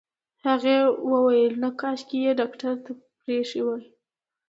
هغې 0.45 0.77
وويل 1.11 1.53
نه 1.63 1.69
کاشکې 1.81 2.17
يې 2.25 2.31
ډاکټر 2.39 2.73
ته 2.85 2.91
پرېښې 3.21 3.61
وای. 3.65 3.83